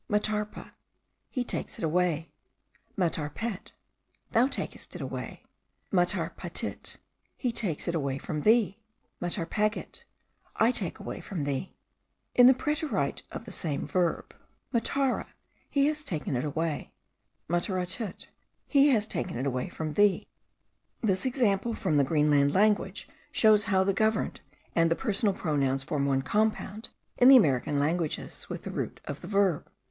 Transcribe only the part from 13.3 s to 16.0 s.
of the same verb, mattara, he